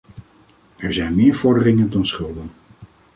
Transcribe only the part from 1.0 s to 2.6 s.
meer vorderingen dan schulden.